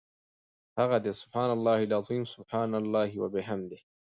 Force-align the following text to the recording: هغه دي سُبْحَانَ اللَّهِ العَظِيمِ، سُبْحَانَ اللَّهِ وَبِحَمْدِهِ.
هغه 0.79 0.97
دي 1.03 1.11
سُبْحَانَ 1.21 1.49
اللَّهِ 1.57 1.79
العَظِيمِ، 1.87 2.23
سُبْحَانَ 2.33 2.71
اللَّهِ 2.81 3.09
وَبِحَمْدِهِ. 3.21 3.79